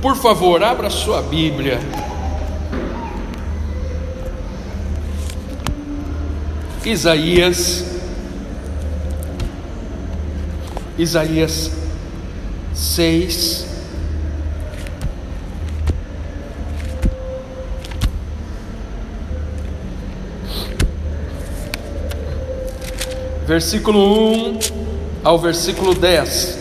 [0.00, 1.78] Por favor, abra sua Bíblia.
[6.82, 7.84] Isaías,
[10.96, 11.70] Isaías
[12.74, 13.66] 6,
[23.46, 23.98] versículo
[24.32, 24.58] 1
[25.22, 26.59] ao versículo 10.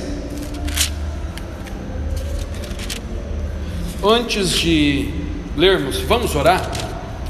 [4.02, 5.10] Antes de
[5.58, 6.72] lermos, vamos orar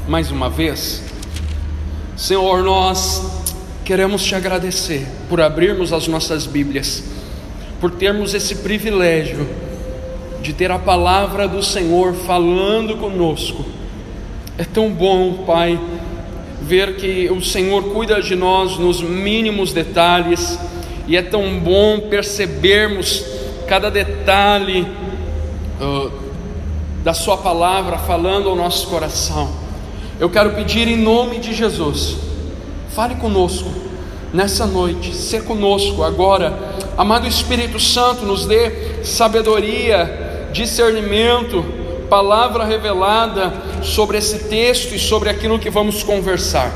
[0.06, 1.02] mais uma vez.
[2.16, 3.42] Senhor, nós
[3.84, 7.02] queremos te agradecer por abrirmos as nossas Bíblias,
[7.80, 9.48] por termos esse privilégio
[10.42, 13.64] de ter a palavra do Senhor falando conosco.
[14.56, 15.76] É tão bom, Pai,
[16.62, 20.56] ver que o Senhor cuida de nós nos mínimos detalhes,
[21.08, 23.24] e é tão bom percebermos
[23.66, 24.86] cada detalhe
[25.80, 26.29] uh,
[27.02, 29.50] da Sua palavra falando ao nosso coração.
[30.18, 32.16] Eu quero pedir em nome de Jesus,
[32.94, 33.70] fale conosco
[34.32, 36.56] nessa noite, se conosco agora,
[36.96, 41.64] amado Espírito Santo, nos dê sabedoria, discernimento,
[42.08, 46.72] palavra revelada sobre esse texto e sobre aquilo que vamos conversar.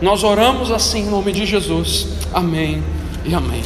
[0.00, 2.08] Nós oramos assim em nome de Jesus.
[2.34, 2.82] Amém
[3.24, 3.62] e amém.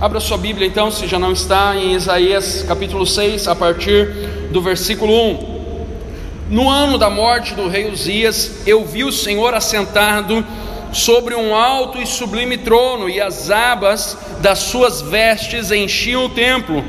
[0.00, 4.62] Abra sua Bíblia então, se já não está, em Isaías capítulo 6, a partir do
[4.62, 5.54] versículo 1.
[6.48, 10.46] No ano da morte do rei Uzias, eu vi o Senhor assentado
[10.92, 16.84] sobre um alto e sublime trono, e as abas das suas vestes enchiam o templo.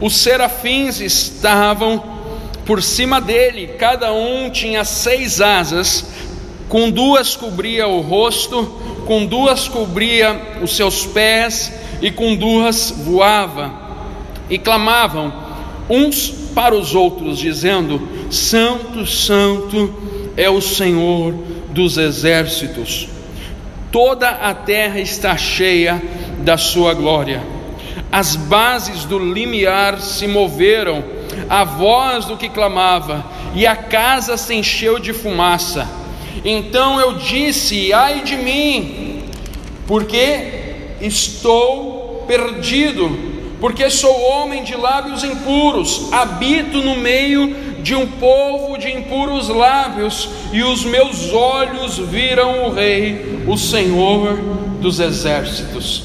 [0.00, 2.02] Os serafins estavam
[2.64, 6.06] por cima dele, cada um tinha seis asas,
[6.66, 8.64] com duas cobria o rosto,
[9.04, 13.70] com duas cobria os seus pés, e com duas voava,
[14.48, 15.30] e clamavam
[15.90, 19.94] uns para os outros, dizendo: Santo, Santo
[20.36, 21.34] é o Senhor
[21.70, 23.08] dos exércitos,
[23.90, 26.02] toda a terra está cheia
[26.38, 27.42] da sua glória.
[28.10, 31.02] As bases do limiar se moveram,
[31.48, 33.24] a voz do que clamava,
[33.54, 35.88] e a casa se encheu de fumaça.
[36.44, 39.22] Então eu disse: Ai de mim,
[39.86, 43.31] porque estou perdido,
[43.62, 50.28] porque sou homem de lábios impuros, habito no meio de um povo de impuros lábios,
[50.52, 54.36] e os meus olhos viram o Rei, o Senhor
[54.80, 56.02] dos exércitos.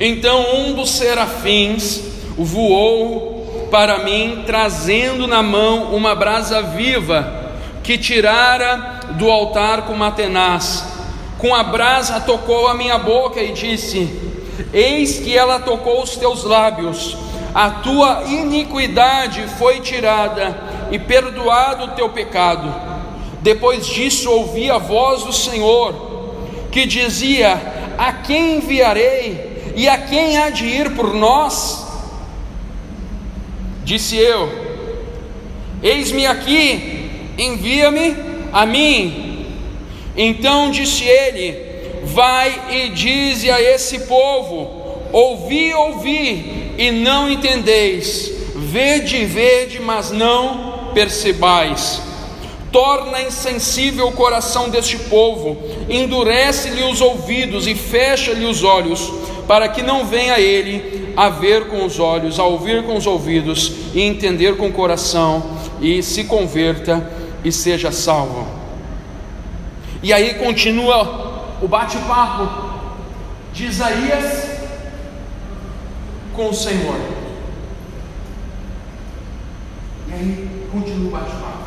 [0.00, 2.02] Então um dos serafins
[2.36, 7.52] voou para mim, trazendo na mão uma brasa viva,
[7.84, 10.84] que tirara do altar com uma tenaz.
[11.38, 14.35] Com a brasa tocou a minha boca e disse:
[14.72, 17.16] Eis que ela tocou os teus lábios,
[17.54, 22.72] a tua iniquidade foi tirada e perdoado o teu pecado.
[23.40, 26.34] Depois disso ouvi a voz do Senhor,
[26.70, 27.60] que dizia:
[27.96, 29.72] A quem enviarei?
[29.76, 31.86] E a quem há de ir por nós?
[33.84, 34.50] Disse eu:
[35.82, 38.16] Eis-me aqui, envia-me
[38.52, 39.46] a mim.
[40.16, 41.65] Então disse ele:
[42.06, 50.90] Vai e dize a esse povo: Ouvi, ouvi, e não entendeis, vede, vede, mas não
[50.94, 52.00] percebais.
[52.72, 55.56] Torna insensível o coração deste povo,
[55.88, 59.12] endurece-lhe os ouvidos e fecha-lhe os olhos,
[59.46, 63.72] para que não venha ele a ver com os olhos, a ouvir com os ouvidos
[63.94, 67.10] e entender com o coração e se converta
[67.42, 68.46] e seja salvo.
[70.02, 71.25] E aí continua
[71.60, 72.48] o bate-papo
[73.52, 74.56] de Isaías
[76.34, 76.96] com o Senhor.
[80.08, 81.66] E aí continua o bate-papo.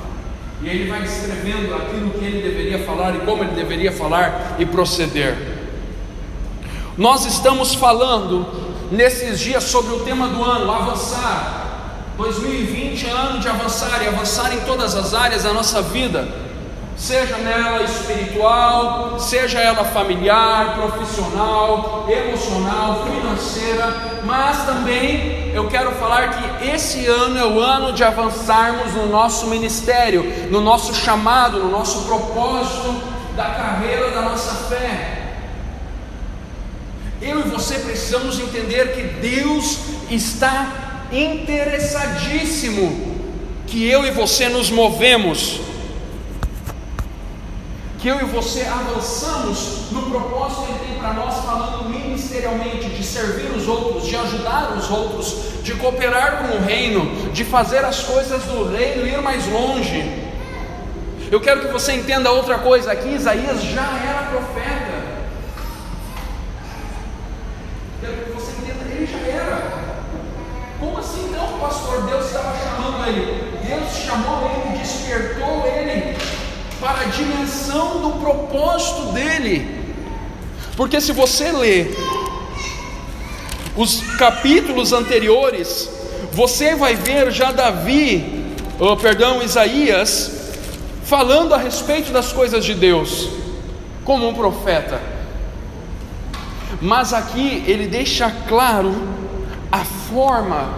[0.61, 4.57] E aí ele vai escrevendo aquilo que ele deveria falar e como ele deveria falar
[4.59, 5.59] e proceder.
[6.97, 8.45] Nós estamos falando
[8.91, 11.55] nesses dias sobre o tema do ano, avançar.
[12.17, 16.27] 2020 é ano de avançar e avançar em todas as áreas da nossa vida,
[16.99, 26.67] seja nela espiritual, seja ela familiar, profissional, emocional, financeira, mas também eu quero falar que
[26.67, 32.05] esse ano é o ano de avançarmos no nosso ministério, no nosso chamado, no nosso
[32.05, 33.01] propósito
[33.33, 35.37] da carreira da nossa fé.
[37.21, 39.79] Eu e você precisamos entender que Deus
[40.11, 40.67] está
[41.13, 43.17] interessadíssimo
[43.65, 45.68] que eu e você nos movemos
[47.99, 53.03] que eu e você avançamos no propósito que Ele tem para nós, falando ministerialmente, de
[53.03, 58.01] servir os outros, de ajudar os outros, de cooperar com o reino, de fazer as
[58.01, 60.29] coisas do reino ir mais longe.
[61.29, 64.99] Eu quero que você entenda outra coisa aqui: Isaías já era profeta.
[67.99, 69.79] Quero que você entenda, ele já era.
[70.79, 72.03] Como assim então, pastor?
[72.03, 73.59] Deus estava chamando ele.
[73.67, 75.38] Deus chamou ele, despertou ele
[76.79, 79.79] para a dimensão do propósito dele.
[80.75, 81.93] Porque se você ler
[83.75, 85.89] os capítulos anteriores,
[86.31, 90.53] você vai ver já Davi, oh, perdão, Isaías,
[91.03, 93.29] falando a respeito das coisas de Deus,
[94.05, 95.01] como um profeta.
[96.81, 98.95] Mas aqui ele deixa claro
[99.71, 100.73] a forma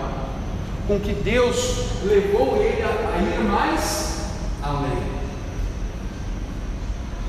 [0.88, 4.25] com que Deus levou ele a ir mais
[4.63, 5.10] além.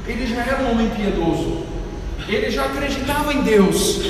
[0.07, 1.65] Ele já era um homem piedoso,
[2.29, 4.01] ele já acreditava em Deus,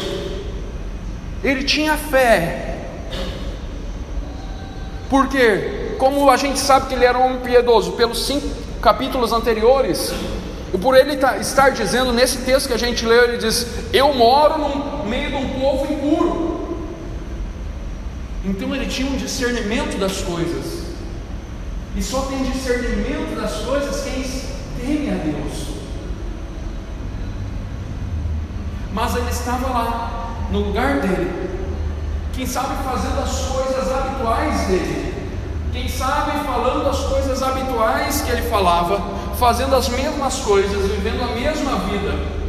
[1.45, 2.79] ele tinha fé,
[5.11, 8.49] porque, como a gente sabe que ele era um homem piedoso, pelos cinco
[8.81, 10.13] capítulos anteriores,
[10.73, 14.15] e por ele tá, estar dizendo nesse texto que a gente leu, ele diz: Eu
[14.15, 16.53] moro no meio de um povo impuro.
[18.43, 20.83] Então ele tinha um discernimento das coisas,
[21.95, 24.25] e só tem discernimento das coisas quem
[24.81, 25.73] teme a Deus.
[28.93, 30.11] Mas ele estava lá,
[30.51, 31.51] no lugar dele.
[32.33, 35.13] Quem sabe fazendo as coisas habituais dele.
[35.73, 39.01] Quem sabe falando as coisas habituais que ele falava,
[39.39, 42.43] fazendo as mesmas coisas, vivendo a mesma vida.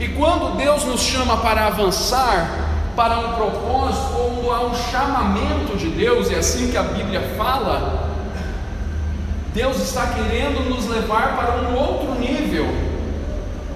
[0.00, 2.48] E quando Deus nos chama para avançar
[2.96, 8.10] para um propósito, quando há um chamamento de Deus, é assim que a Bíblia fala,
[9.54, 12.66] Deus está querendo nos levar para um outro nível,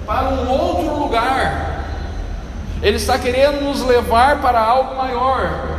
[0.05, 1.68] para um outro lugar.
[2.81, 5.77] Ele está querendo nos levar para algo maior.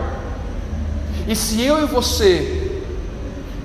[1.27, 2.83] E se eu e você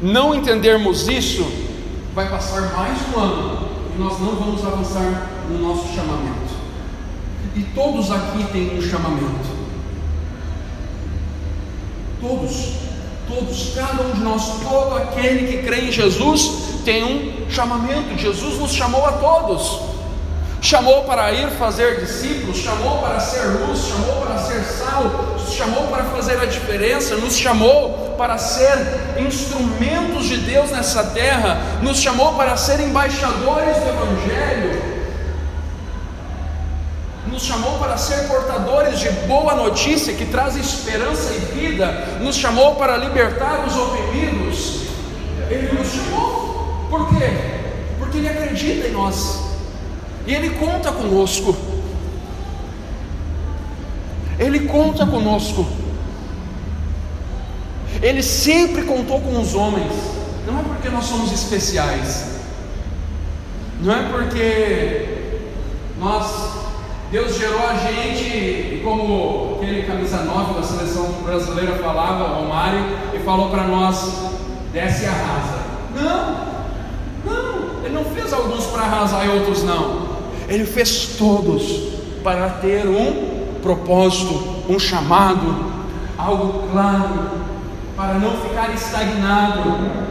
[0.01, 1.45] não entendermos isso,
[2.13, 6.55] vai passar mais um ano e nós não vamos avançar no nosso chamamento.
[7.55, 9.55] E todos aqui têm um chamamento.
[12.21, 12.73] Todos,
[13.27, 18.17] todos, cada um de nós, todo aquele que crê em Jesus tem um chamamento.
[18.17, 19.94] Jesus nos chamou a todos
[20.65, 26.05] chamou para ir fazer discípulos, chamou para ser luz, chamou para ser sal, chamou para
[26.05, 28.75] fazer a diferença, nos chamou para ser
[29.19, 34.95] instrumentos de Deus nessa terra, nos chamou para ser embaixadores do Evangelho,
[37.27, 42.75] nos chamou para ser portadores de boa notícia que traz esperança e vida, nos chamou
[42.75, 44.85] para libertar os oprimidos.
[45.47, 47.29] Ele nos chamou, por quê?
[47.99, 49.44] Porque Ele acredita em nós.
[50.27, 51.55] E Ele conta conosco.
[54.39, 55.65] Ele conta conosco.
[58.01, 59.91] Ele sempre contou com os homens.
[60.45, 62.35] Não é porque nós somos especiais.
[63.81, 65.31] Não é porque
[65.99, 66.55] nós
[67.11, 72.83] Deus gerou a gente como aquele camisa 9 da seleção brasileira falava, o Mário,
[73.13, 74.11] e falou para nós:
[74.73, 75.59] desce e arrasa.
[75.95, 76.45] Não,
[77.25, 80.04] não, ele não fez alguns para arrasar e outros não.
[80.47, 85.73] Ele fez todos para ter um propósito, um chamado,
[86.17, 87.29] algo claro,
[87.95, 90.05] para não ficar estagnado.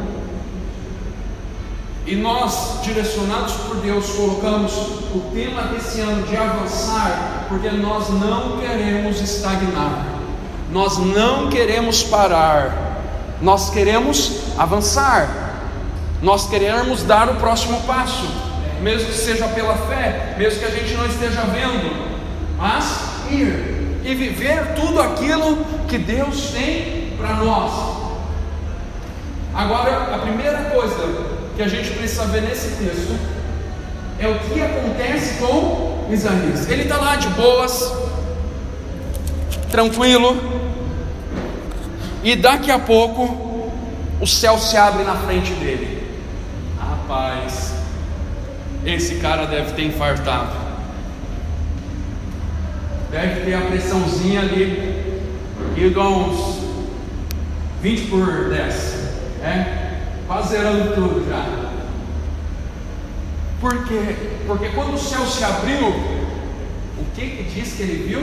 [2.07, 4.73] E nós, direcionados por Deus, colocamos
[5.15, 10.05] o tema desse ano de avançar, porque nós não queremos estagnar,
[10.71, 13.01] nós não queremos parar,
[13.41, 15.29] nós queremos avançar,
[16.21, 20.95] nós queremos dar o próximo passo mesmo que seja pela fé, mesmo que a gente
[20.95, 22.15] não esteja vendo,
[22.57, 27.73] mas ir e viver tudo aquilo que Deus tem para nós.
[29.55, 33.17] Agora, a primeira coisa que a gente precisa ver nesse texto
[34.19, 36.69] é o que acontece com Isaías.
[36.69, 37.93] Ele está lá de boas,
[39.71, 40.37] tranquilo,
[42.23, 43.71] e daqui a pouco
[44.21, 46.07] o céu se abre na frente dele.
[46.79, 47.64] Rapaz,
[48.85, 50.65] esse cara deve ter infartado.
[53.11, 55.23] Deve ter a pressãozinha ali,
[55.77, 56.65] ido a uns
[57.81, 58.95] 20 por 10.
[59.43, 60.01] É?
[60.27, 61.71] Quase zerando tudo já.
[63.61, 64.17] Por quê?
[64.47, 68.23] Porque quando o céu se abriu, o que, que diz que ele viu?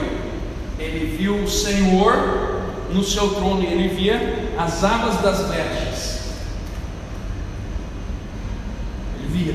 [0.78, 6.20] Ele viu o Senhor no seu trono ele via as abas das vestes.
[9.18, 9.54] Ele via.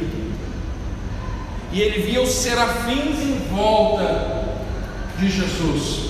[1.77, 4.47] E ele via os serafins em volta
[5.19, 6.09] de Jesus.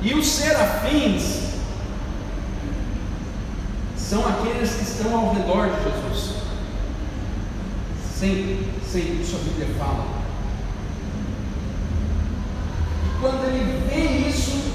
[0.00, 1.50] E os serafins
[3.98, 6.36] são aqueles que estão ao redor de Jesus.
[8.16, 10.06] Sempre, sempre, isso a Bíblia fala.
[13.04, 14.72] E quando ele vê isso,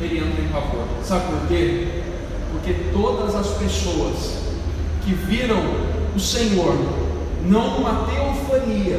[0.00, 0.88] ele entra em pavor.
[1.04, 2.02] Sabe por quê?
[2.50, 4.49] Porque todas as pessoas
[5.04, 5.60] que viram
[6.14, 6.74] o Senhor,
[7.44, 8.98] não numa teofania,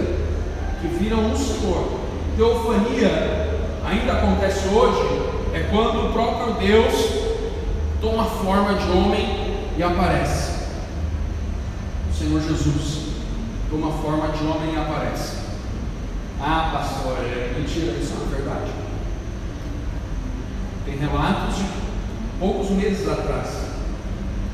[0.81, 1.87] que viram o Senhor,
[2.35, 3.41] teofania
[3.85, 5.21] ainda acontece hoje,
[5.53, 6.93] é quando o próprio Deus
[7.99, 10.51] toma forma de homem e aparece.
[12.09, 13.01] O Senhor Jesus
[13.69, 15.37] toma forma de homem e aparece.
[16.39, 18.71] Ah, pastor, é mentira, isso não é verdade.
[20.85, 21.65] Tem relatos de
[22.39, 23.70] poucos meses atrás,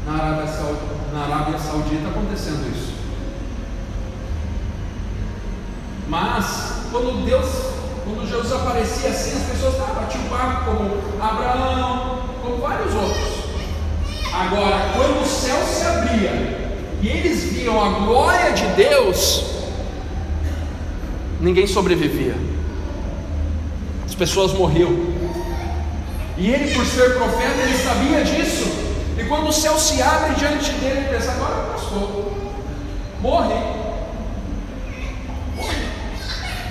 [0.07, 2.93] na Arábia, Saudita, na Arábia Saudita acontecendo isso.
[6.07, 7.45] Mas, quando Deus,
[8.05, 13.27] quando Jesus aparecia assim, as pessoas ah, batiam papo, como Abraão, como vários outros.
[14.33, 16.31] Agora, quando o céu se abria
[17.01, 19.43] e eles viam a glória de Deus,
[21.41, 22.35] ninguém sobrevivia.
[24.05, 24.91] As pessoas morriam.
[26.37, 28.86] E ele, por ser profeta, ele sabia disso.
[29.27, 32.33] Quando o céu se abre diante dele, ele pensa: agora passou.
[33.21, 33.55] Morre.
[35.55, 35.75] Morre.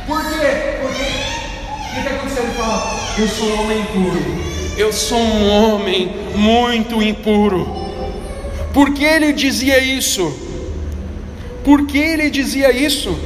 [0.06, 0.78] Por quê?
[0.82, 2.44] Porque o que aconteceu?
[2.44, 7.66] Ele fala: Eu sou um homem puro eu sou um homem muito impuro.
[8.74, 10.30] Por que ele dizia isso?
[11.64, 13.18] Por que ele dizia isso?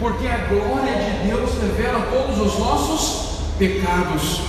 [0.00, 4.40] Porque a glória de Deus revela todos os nossos pecados.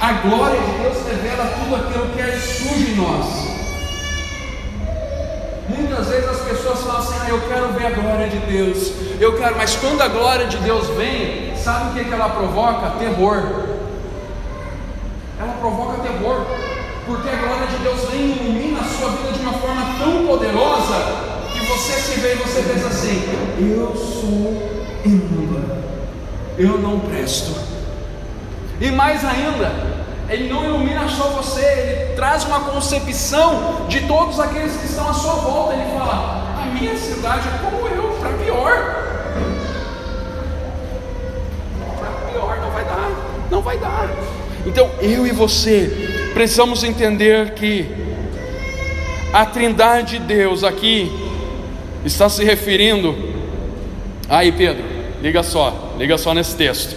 [0.00, 3.45] A glória de Deus revela tudo aquilo que é sujo em nós.
[5.68, 9.36] Muitas vezes as pessoas falam assim: ah, eu quero ver a glória de Deus, eu
[9.36, 12.90] quero, mas quando a glória de Deus vem, sabe o que, que ela provoca?
[12.98, 13.76] Terror
[15.38, 16.46] ela provoca terror,
[17.04, 20.26] porque a glória de Deus vem e ilumina a sua vida de uma forma tão
[20.26, 20.94] poderosa
[21.52, 23.22] que você se vê e você pensa assim:
[23.60, 25.78] eu sou imunda,
[26.56, 27.54] eu não presto.
[28.80, 29.95] E mais ainda,
[30.28, 35.14] ele não ilumina só você, ele traz uma concepção de todos aqueles que estão à
[35.14, 35.74] sua volta.
[35.74, 39.04] Ele fala: a minha cidade é como eu, para pior.
[41.98, 43.10] Para pior, não vai dar,
[43.50, 44.10] não vai dar.
[44.66, 47.88] Então eu e você precisamos entender que
[49.32, 51.10] a Trindade de Deus aqui
[52.04, 53.14] está se referindo.
[54.28, 54.82] Aí, Pedro,
[55.22, 56.96] liga só, liga só nesse texto.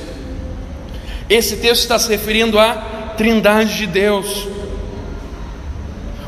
[1.29, 4.47] Esse texto está se referindo à Trindade de Deus.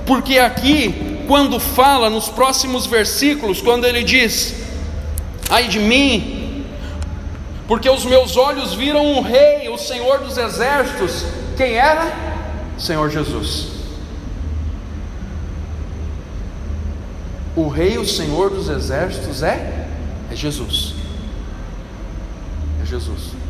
[0.05, 4.53] Porque aqui, quando fala nos próximos versículos, quando ele diz:
[5.49, 6.65] Ai de mim,
[7.65, 11.23] porque os meus olhos viram o Rei, o Senhor dos Exércitos.
[11.55, 12.11] Quem era?
[12.77, 13.67] Senhor Jesus.
[17.55, 19.87] O Rei, o Senhor dos Exércitos é?
[20.29, 20.93] É Jesus.
[22.83, 23.40] É Jesus.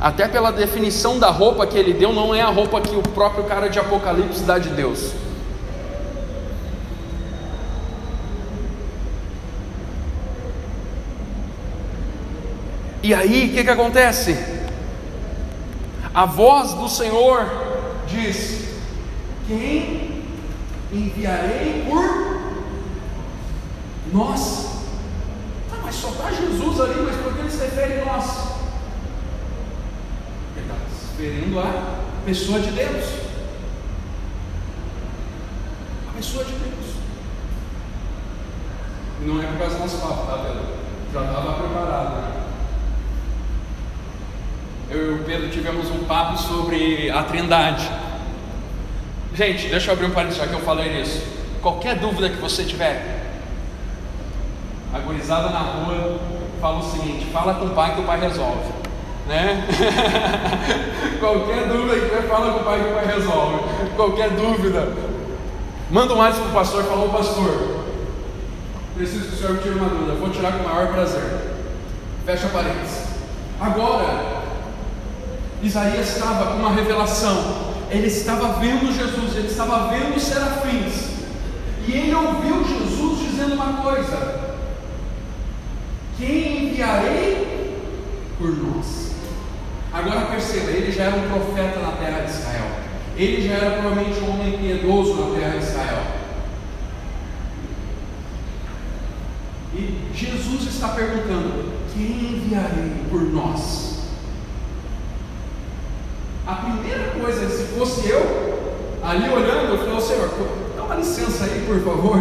[0.00, 3.44] Até pela definição da roupa que ele deu, não é a roupa que o próprio
[3.44, 5.12] cara de Apocalipse dá de Deus.
[13.02, 14.36] E aí, o que, que acontece?
[16.12, 17.46] A voz do Senhor
[18.08, 18.68] diz:
[19.46, 20.24] Quem
[20.92, 22.02] enviarei por
[24.12, 24.66] nós?
[25.72, 28.45] Ah, mas só está Jesus ali, mas por que ele se refere a nós?
[31.18, 31.96] Referindo à
[32.26, 33.04] pessoa de Deus.
[36.10, 36.96] A pessoa de Deus.
[39.22, 40.62] Não é por causa do nosso papo, tá, Pedro?
[41.14, 42.32] Já estava preparado, né?
[44.90, 47.90] eu e o Pedro tivemos um papo sobre a Trindade.
[49.34, 51.22] Gente, deixa eu abrir um parênteses já que eu falei nisso.
[51.62, 53.24] Qualquer dúvida que você tiver,
[54.92, 56.20] agorizada na rua,
[56.60, 58.85] fala o seguinte: fala com o pai que o pai resolve.
[59.26, 59.66] Né?
[61.18, 63.58] Qualquer dúvida que tiver, fala com o pai que o pai resolve.
[63.96, 64.92] Qualquer dúvida,
[65.90, 67.84] manda um WhatsApp para o pastor e fala: pastor,
[68.94, 70.12] preciso que o senhor me tire uma dúvida.
[70.14, 71.22] Vou tirar com o maior prazer.
[72.24, 73.06] Fecha parênteses.
[73.60, 74.42] Agora,
[75.62, 77.66] Isaías estava com uma revelação.
[77.90, 81.16] Ele estava vendo Jesus, ele estava vendo os serafins.
[81.86, 84.40] E ele ouviu Jesus dizendo uma coisa:
[86.18, 87.80] Quem enviarei
[88.38, 89.15] por nós?
[89.92, 92.66] Agora perceba, ele já era um profeta na terra de Israel.
[93.16, 96.16] Ele já era provavelmente um homem piedoso na terra de Israel.
[100.14, 103.96] Jesus está perguntando: Quem enviarei por nós?
[106.46, 110.30] A primeira coisa, se fosse eu, ali olhando, eu oh, Senhor,
[110.76, 112.18] dá uma licença aí, por favor.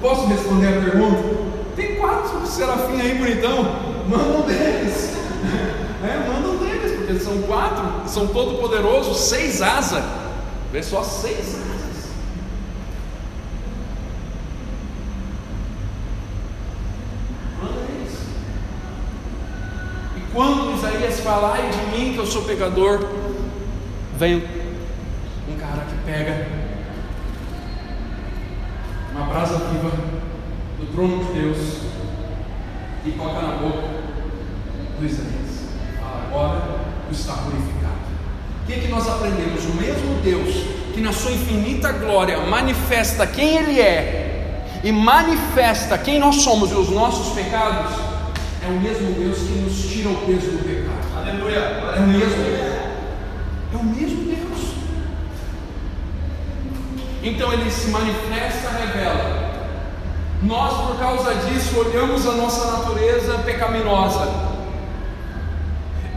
[0.00, 1.46] Posso responder a pergunta?
[1.74, 3.64] Tem quatro serafins aí bonitão,
[4.08, 5.16] manda um deles.
[7.16, 10.04] É, porque são quatro, são todo poderosos, seis asas.
[10.70, 11.76] Vê só seis asas.
[20.32, 23.08] Quando Isaías fala, ai de mim que eu sou pecador,
[24.18, 24.44] vem
[25.48, 26.46] um cara que pega
[29.12, 29.90] uma brasa viva
[30.78, 31.80] do trono de Deus
[33.06, 33.88] e toca na boca
[34.98, 35.70] do Isaías.
[35.98, 36.75] Fala, agora
[37.10, 37.96] está purificado.
[38.62, 39.64] O que, é que nós aprendemos?
[39.64, 40.54] O mesmo Deus
[40.94, 46.74] que na sua infinita glória manifesta quem Ele é e manifesta quem nós somos e
[46.74, 47.92] os nossos pecados
[48.64, 50.96] é o mesmo Deus que nos tira o peso do pecado.
[51.16, 51.58] Aleluia.
[51.58, 52.76] É o mesmo Deus.
[53.72, 54.36] É o mesmo Deus.
[57.22, 59.46] Então ele se manifesta, revela.
[60.42, 64.45] Nós, por causa disso, olhamos a nossa natureza pecaminosa.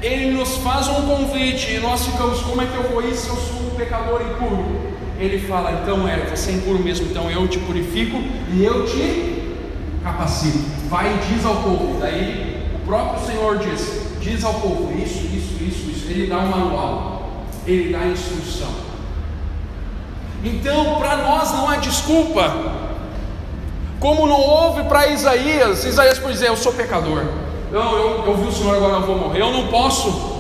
[0.02, 3.28] Ele nos faz um convite e nós ficamos: como é que eu vou ir se
[3.28, 4.66] eu sou um pecador impuro?
[5.20, 8.18] Ele fala: então é, você é impuro mesmo, então eu te purifico
[8.54, 9.56] e eu te
[10.04, 10.60] capacito.
[10.88, 12.00] Vai e diz ao povo.
[12.00, 16.06] Daí o próprio Senhor diz: diz ao povo isso, isso, isso, isso.
[16.10, 18.90] Ele dá um manual, ele dá instrução.
[20.44, 22.88] Então, para nós não há desculpa.
[24.00, 27.26] Como não houve para Isaías, Isaías por dizer: Eu sou pecador.
[27.72, 29.42] Não, eu, eu vi o Senhor, agora eu vou morrer.
[29.42, 30.40] Eu não posso.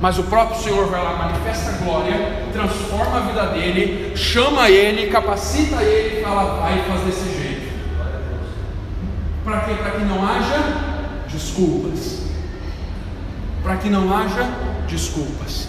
[0.00, 5.06] Mas o próprio Senhor vai lá, manifesta a glória, transforma a vida dele, chama ele,
[5.06, 7.72] capacita ele e fala: Vai faz desse jeito.
[9.44, 9.74] Para quê?
[9.74, 10.58] Para que não haja
[11.28, 12.22] desculpas.
[13.62, 14.48] Para que não haja
[14.88, 15.68] desculpas.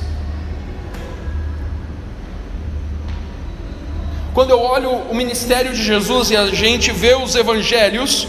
[4.34, 8.28] Quando eu olho o ministério de Jesus e a gente vê os evangelhos,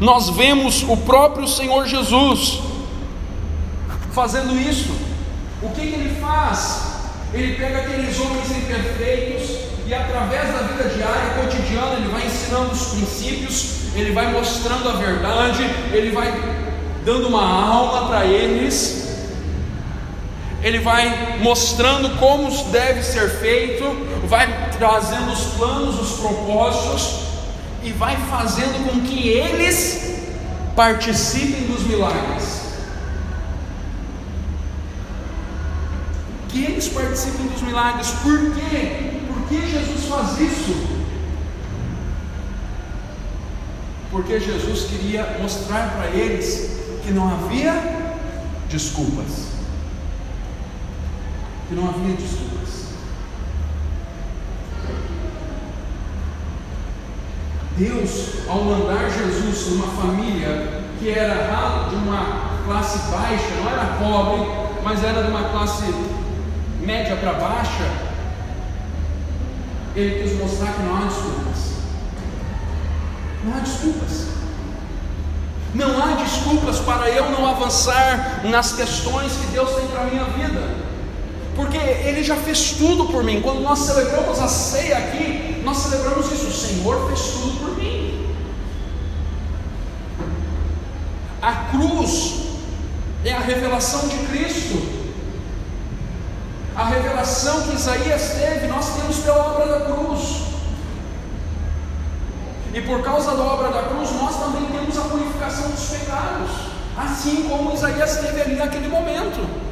[0.00, 2.60] nós vemos o próprio Senhor Jesus
[4.12, 4.90] fazendo isso.
[5.62, 6.82] O que, que ele faz?
[7.32, 9.56] Ele pega aqueles homens imperfeitos
[9.86, 14.92] e através da vida diária, cotidiana, ele vai ensinando os princípios ele vai mostrando a
[14.92, 16.32] verdade, ele vai
[17.04, 19.26] dando uma aula para eles,
[20.62, 23.84] ele vai mostrando como deve ser feito,
[24.26, 27.27] vai trazendo os planos, os propósitos
[27.88, 30.20] e vai fazendo com que eles
[30.76, 32.62] participem dos milagres.
[36.48, 38.08] Que eles participem dos milagres.
[38.22, 39.20] Por quê?
[39.26, 40.98] Por que Jesus faz isso?
[44.10, 46.70] porque Jesus queria mostrar para eles
[47.04, 47.72] que não havia
[48.68, 49.48] desculpas.
[51.68, 52.87] Que não havia desculpas.
[57.78, 64.50] Deus, ao mandar Jesus numa família que era de uma classe baixa, não era pobre,
[64.82, 65.84] mas era de uma classe
[66.80, 67.88] média para baixa,
[69.94, 71.72] ele quis mostrar que não há desculpas.
[73.44, 74.26] Não há desculpas.
[75.74, 80.24] Não há desculpas para eu não avançar nas questões que Deus tem para a minha
[80.24, 80.76] vida.
[81.54, 83.40] Porque Ele já fez tudo por mim.
[83.40, 86.46] Quando nós celebramos a ceia aqui, nós celebramos isso.
[86.46, 88.34] O Senhor fez tudo por mim.
[91.42, 92.12] A cruz
[93.24, 94.98] é a revelação de Cristo.
[96.74, 100.48] A revelação que Isaías teve, nós temos pela obra da cruz.
[102.72, 106.50] E por causa da obra da cruz, nós também temos a purificação dos pecados,
[106.96, 109.68] assim como Isaías teve ali naquele momento.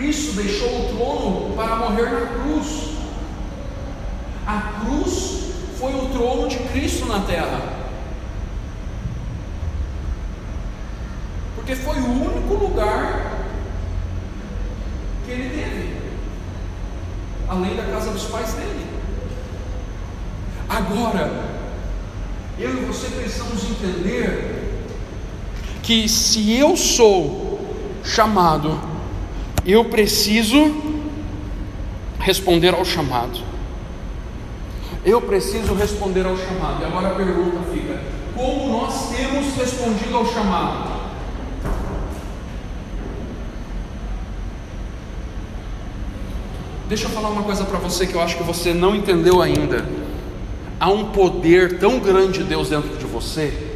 [0.00, 2.90] Cristo deixou o trono para morrer na cruz.
[4.46, 7.60] A cruz foi o trono de Cristo na terra.
[11.54, 13.46] Porque foi o único lugar
[15.26, 15.96] que ele teve,
[17.46, 18.86] além da casa dos pais dele.
[20.66, 21.30] Agora,
[22.58, 24.86] eu e você precisamos entender
[25.90, 27.58] que se eu sou
[28.04, 28.78] chamado,
[29.66, 30.72] eu preciso
[32.20, 33.40] responder ao chamado.
[35.04, 36.82] Eu preciso responder ao chamado.
[36.82, 38.00] E agora a pergunta fica:
[38.36, 40.90] como nós temos respondido ao chamado?
[46.88, 49.84] Deixa eu falar uma coisa para você que eu acho que você não entendeu ainda.
[50.78, 53.69] Há um poder tão grande de Deus dentro de você.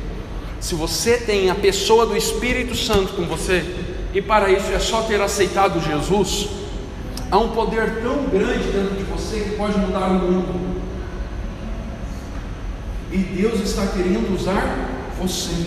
[0.65, 3.63] Se você tem a pessoa do Espírito Santo com você,
[4.15, 6.49] e para isso é só ter aceitado Jesus,
[7.31, 10.81] há um poder tão grande dentro de você que pode mudar o mundo.
[13.13, 14.89] E Deus está querendo usar
[15.21, 15.67] você.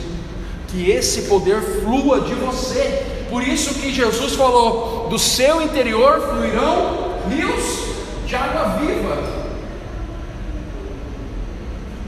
[0.67, 3.05] Que esse poder flua de você.
[3.29, 7.83] Por isso que Jesus falou: do seu interior fluirão rios
[8.25, 9.45] de água viva.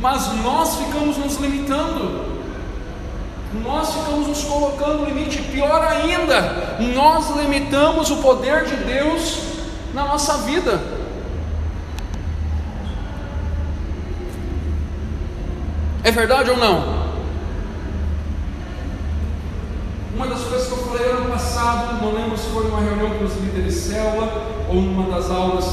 [0.01, 2.28] Mas nós ficamos nos limitando.
[3.53, 9.39] Nós ficamos nos colocando limite, pior ainda, nós limitamos o poder de Deus
[9.93, 10.79] na nossa vida.
[16.03, 16.99] É verdade ou não?
[20.15, 23.25] Uma das coisas que eu falei ano passado, não lembro se foi numa reunião com
[23.25, 24.29] os líderes de célula
[24.67, 25.65] ou numa das aulas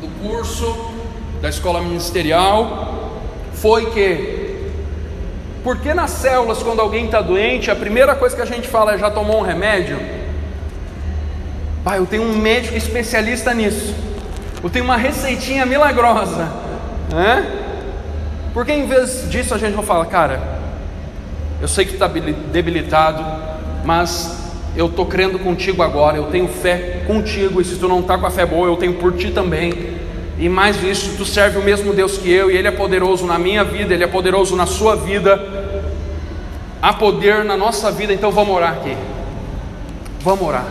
[0.00, 0.92] do curso
[1.40, 3.10] da escola ministerial,
[3.52, 4.33] foi que,
[5.64, 8.98] porque nas células, quando alguém está doente, a primeira coisa que a gente fala é:
[8.98, 9.98] já tomou um remédio?
[11.82, 13.94] Pai, eu tenho um médico especialista nisso,
[14.62, 16.52] eu tenho uma receitinha milagrosa,
[17.10, 17.62] né?
[18.52, 20.40] Porque em vez disso a gente não fala, cara,
[21.60, 23.24] eu sei que está debilitado,
[23.84, 28.18] mas eu estou crendo contigo agora, eu tenho fé contigo, e se tu não está
[28.18, 29.93] com a fé boa, eu tenho por ti também.
[30.38, 33.38] E mais isso, tu serve o mesmo Deus que eu, e Ele é poderoso na
[33.38, 35.40] minha vida, Ele é poderoso na sua vida.
[36.82, 38.96] Há poder na nossa vida, então vamos orar aqui.
[40.20, 40.66] Vamos orar.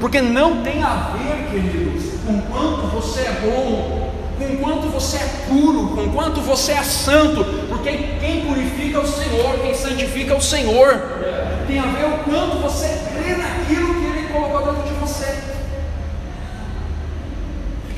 [0.00, 5.28] Porque não tem a ver, queridos, com quanto você é bom, com quanto você é
[5.48, 10.36] puro, com quanto você é santo, porque quem purifica é o Senhor, quem santifica é
[10.36, 11.02] o Senhor.
[11.66, 15.59] Tem a ver o quanto você crê naquilo que Ele colocou dentro de você.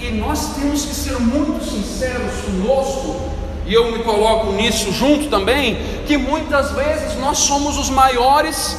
[0.03, 3.31] E nós temos que ser muito sinceros conosco,
[3.65, 8.77] e eu me coloco nisso junto também, que muitas vezes nós somos os maiores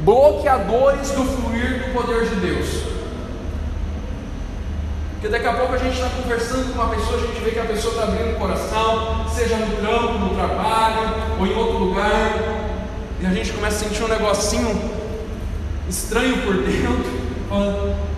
[0.00, 2.68] bloqueadores do fluir do poder de Deus.
[5.12, 7.58] Porque daqui a pouco a gente está conversando com uma pessoa, a gente vê que
[7.58, 12.32] a pessoa está abrindo o coração, seja no trampo, no trabalho ou em outro lugar,
[13.22, 14.92] e a gente começa a sentir um negocinho
[15.88, 18.06] estranho por dentro.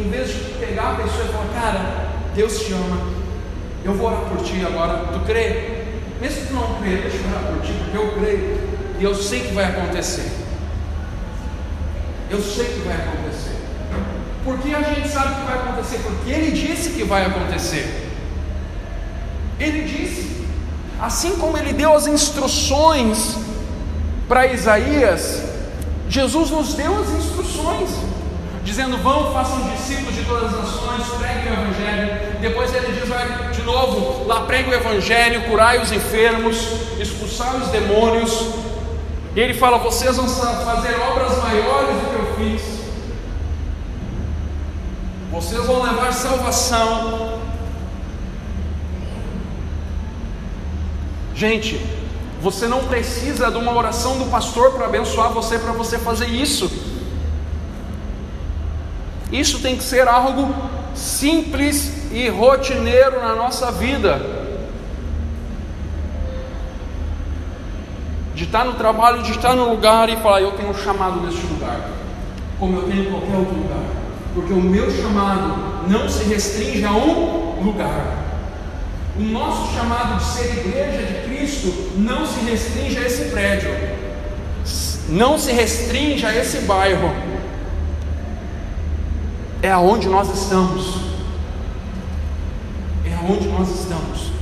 [0.00, 3.08] em vez de pegar a pessoa e falar, cara, Deus te ama,
[3.84, 5.82] eu vou orar por ti agora, tu crê?
[6.20, 9.40] Mesmo que não crê, deixa eu orar por ti, porque eu creio e eu sei
[9.40, 10.30] que vai acontecer.
[12.30, 13.56] Eu sei que vai acontecer.
[14.44, 15.98] Porque a gente sabe que vai acontecer?
[15.98, 18.10] Porque ele disse que vai acontecer.
[19.58, 20.46] Ele disse.
[21.00, 23.36] Assim como ele deu as instruções
[24.28, 25.42] para Isaías,
[26.08, 27.90] Jesus nos deu as instruções,
[28.64, 32.40] dizendo: Vão, façam discípulos de todas as nações, preguem o Evangelho.
[32.40, 36.56] Depois ele diz: vai de novo, lá pregue o Evangelho, curai os enfermos,
[36.98, 38.32] expulsai os demônios.
[39.34, 42.82] E ele fala: Vocês vão fazer obras maiores do que eu fiz.
[45.30, 47.40] Vocês vão levar salvação.
[51.34, 51.80] Gente,
[52.42, 56.91] você não precisa de uma oração do pastor para abençoar você, para você fazer isso.
[59.32, 60.54] Isso tem que ser algo
[60.94, 64.20] simples e rotineiro na nossa vida.
[68.34, 71.44] De estar no trabalho, de estar no lugar e falar: Eu tenho um chamado neste
[71.46, 71.80] lugar,
[72.60, 74.02] como eu tenho em qualquer outro lugar
[74.34, 78.18] porque o meu chamado não se restringe a um lugar.
[79.16, 83.70] O nosso chamado de ser igreja de Cristo não se restringe a esse prédio,
[85.08, 87.12] não se restringe a esse bairro,
[89.62, 90.96] é aonde nós estamos.
[93.06, 94.32] É aonde nós estamos.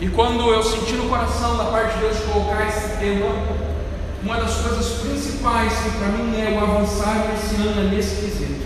[0.00, 3.26] E quando eu senti no coração da parte de Deus colocar esse tema,
[4.22, 8.64] uma das coisas principais que para mim é o avançar esse ano é nesse quesito.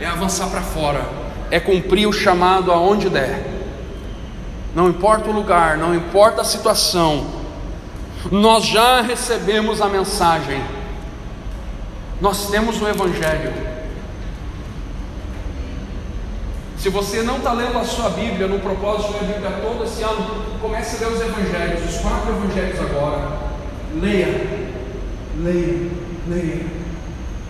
[0.00, 1.04] É avançar para fora,
[1.50, 3.58] é cumprir o chamado aonde der.
[4.74, 7.37] Não importa o lugar, não importa a situação,
[8.30, 10.62] nós já recebemos a mensagem,
[12.20, 13.52] nós temos o Evangelho.
[16.76, 20.02] Se você não está lendo a sua Bíblia no propósito de ler Bíblia todo esse
[20.02, 23.38] ano, comece a ler os Evangelhos, os quatro Evangelhos agora.
[24.00, 24.68] Leia,
[25.38, 25.90] leia,
[26.28, 26.66] leia,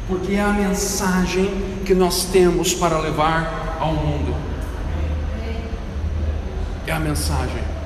[0.07, 4.35] porque é a mensagem que nós temos para levar ao mundo.
[6.87, 7.78] É a mensagem.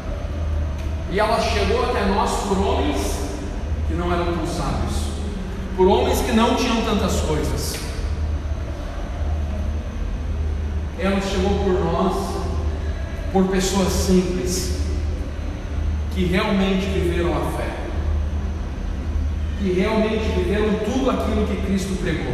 [1.13, 3.19] E ela chegou até nós por homens
[3.87, 4.95] que não eram tão sábios,
[5.77, 7.77] por homens que não tinham tantas coisas.
[10.99, 12.17] Ela chegou por nós,
[13.31, 14.79] por pessoas simples,
[16.15, 17.69] que realmente viveram a fé,
[19.59, 22.33] que realmente viveram tudo aquilo que Cristo pregou.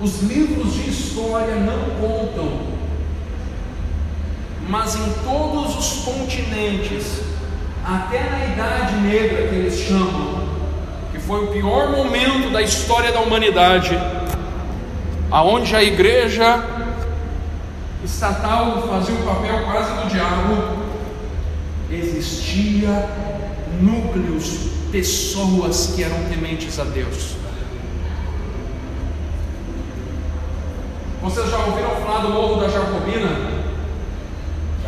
[0.00, 2.75] Os livros de história não contam,
[4.68, 7.20] mas em todos os continentes,
[7.84, 10.46] até na Idade Negra que eles chamam,
[11.12, 13.96] que foi o pior momento da história da humanidade,
[15.30, 16.64] aonde a igreja
[18.04, 20.86] estatal fazia o papel quase do diabo,
[21.90, 23.08] existia
[23.80, 27.36] núcleos, pessoas que eram tementes a Deus.
[31.22, 33.45] Vocês já ouviram falar do Morro da Jacobina?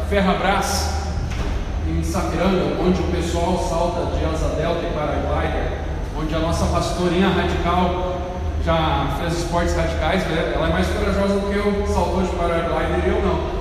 [0.09, 0.89] Ferrabras,
[1.87, 5.81] em Sapiranga, onde o pessoal salta de asa delta e paraglider,
[6.19, 8.19] onde a nossa pastorinha radical
[8.65, 10.53] já fez esportes radicais, né?
[10.55, 13.59] ela é mais corajosa do que eu, saltou de paraglider e eu não.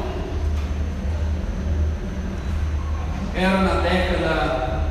[3.35, 4.83] Era na década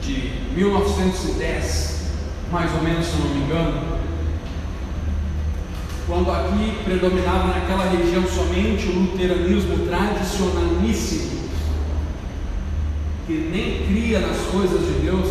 [0.00, 2.12] de 1910,
[2.50, 3.87] mais ou menos, se não me engano,
[6.08, 11.50] quando aqui predominava naquela região somente o luteranismo tradicionalíssimo,
[13.26, 15.28] que nem cria nas coisas de Deus,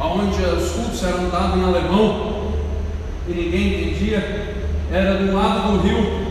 [0.00, 2.52] onde os cultos eram dados em alemão
[3.28, 4.54] e ninguém entendia,
[4.92, 6.22] era do lado do rio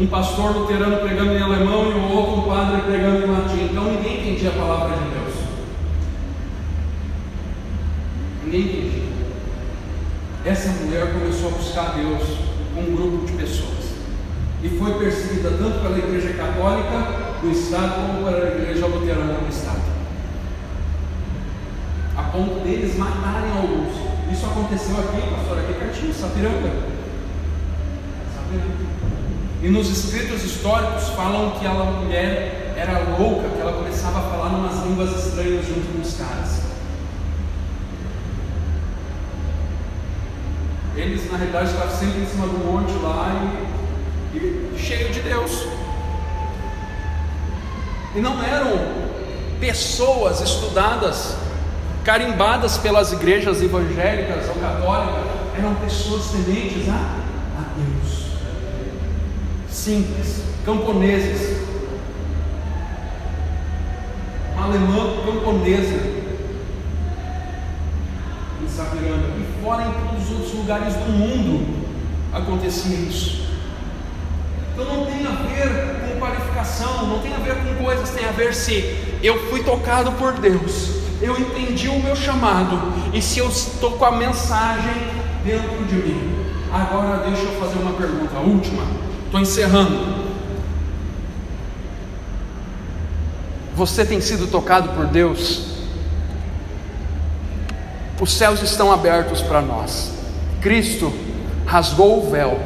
[0.00, 3.68] um pastor luterano pregando em alemão e o outro um padre pregando em latim.
[3.70, 5.34] Então ninguém entendia a palavra de Deus.
[8.44, 8.83] Ninguém entendia.
[10.44, 12.22] Essa mulher começou a buscar Deus
[12.74, 13.94] com um grupo de pessoas
[14.62, 19.94] e foi perseguida tanto pela Igreja Católica do Estado como pela Igreja Luterana do Estado
[22.34, 23.94] ponto deles matarem alguns.
[24.32, 26.72] Isso aconteceu aqui, pastor, aqui pertinho, Sapiranga.
[28.34, 28.84] Sapiranga.
[29.62, 34.48] E nos escritos históricos falam que aquela mulher era louca, que ela começava a falar
[34.48, 36.63] umas línguas estranhas junto com os caras.
[41.04, 43.60] Eles, na realidade, estavam sempre em cima do monte lá
[44.32, 45.66] e, e cheio de Deus.
[48.14, 48.70] E não eram
[49.60, 51.36] pessoas estudadas
[52.02, 55.24] carimbadas pelas igrejas evangélicas ou católicas,
[55.58, 58.26] eram pessoas tementes a, a Deus,
[59.68, 61.58] simples, camponeses,
[64.54, 66.23] uma alemã camponesa
[68.76, 71.84] Sapiranga, e fora em todos os outros lugares do mundo
[72.32, 73.44] acontecia isso.
[74.72, 78.32] Então não tem a ver com qualificação, não tem a ver com coisas, tem a
[78.32, 83.48] ver se eu fui tocado por Deus eu entendi o meu chamado e se eu
[83.48, 84.92] estou com a mensagem
[85.44, 86.44] dentro de mim.
[86.72, 88.82] Agora deixa eu fazer uma pergunta, a última,
[89.24, 90.24] estou encerrando.
[93.74, 95.73] Você tem sido tocado por Deus?
[98.20, 100.12] Os céus estão abertos para nós.
[100.60, 101.12] Cristo
[101.66, 102.58] rasgou o véu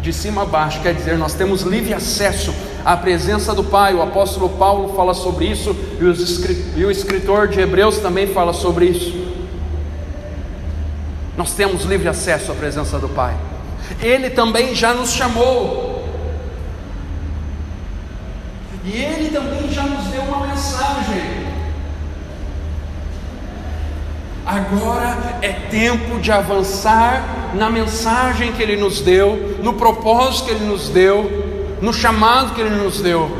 [0.00, 3.94] de cima a baixo, quer dizer, nós temos livre acesso a presença do Pai.
[3.94, 5.74] O apóstolo Paulo fala sobre isso
[6.76, 9.24] e o escritor de Hebreus também fala sobre isso.
[11.36, 13.34] Nós temos livre acesso à presença do Pai.
[14.00, 16.04] Ele também já nos chamou.
[18.84, 21.44] E ele também já nos deu uma mensagem.
[24.44, 30.66] Agora é tempo de avançar na mensagem que ele nos deu, no propósito que ele
[30.66, 31.44] nos deu
[31.84, 33.30] no chamado que Ele nos deu.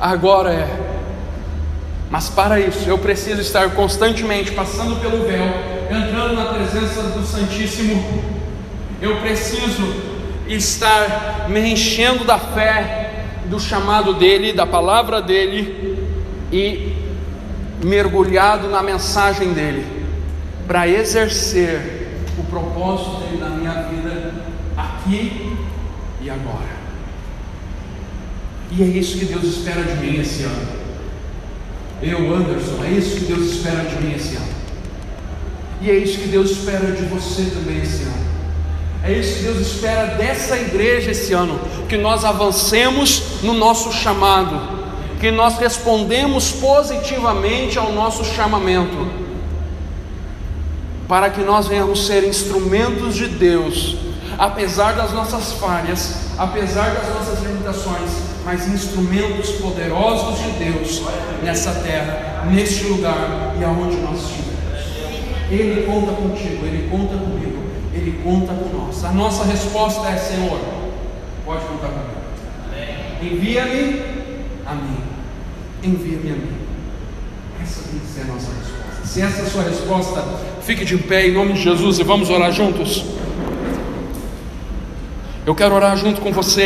[0.00, 0.86] Agora é.
[2.10, 5.44] Mas para isso eu preciso estar constantemente passando pelo véu,
[5.90, 8.24] entrando na presença do Santíssimo.
[9.00, 9.94] Eu preciso
[10.48, 15.98] estar me enchendo da fé, do chamado dele, da palavra dele
[16.50, 16.94] e
[17.84, 19.84] mergulhado na mensagem dele,
[20.66, 24.34] para exercer o propósito dele na minha vida
[24.76, 25.56] aqui
[26.20, 26.76] e agora.
[28.70, 30.68] E é isso que Deus espera de mim esse ano.
[32.02, 34.56] Eu, Anderson, é isso que Deus espera de mim esse ano.
[35.80, 38.26] E é isso que Deus espera de você também esse ano.
[39.04, 44.60] É isso que Deus espera dessa igreja esse ano, que nós avancemos no nosso chamado,
[45.20, 49.25] que nós respondemos positivamente ao nosso chamamento,
[51.08, 53.96] para que nós venhamos ser instrumentos de Deus,
[54.38, 58.10] apesar das nossas falhas, apesar das nossas limitações,
[58.44, 61.02] mas instrumentos poderosos de Deus
[61.42, 64.46] nessa terra, neste lugar e aonde nós estivermos.
[65.50, 69.04] Ele conta contigo, Ele conta comigo, Ele conta com nós.
[69.04, 70.58] A nossa resposta é: Senhor,
[71.44, 72.16] pode contar comigo.
[73.22, 74.02] Envia-me
[74.66, 75.00] a mim.
[75.82, 76.56] Envia-me a mim.
[77.62, 79.06] Essa tem que ser a nossa resposta.
[79.06, 80.24] Se essa é a sua resposta,
[80.66, 83.04] fique de pé em nome de Jesus e vamos orar juntos.
[85.46, 86.64] Eu quero orar junto com você.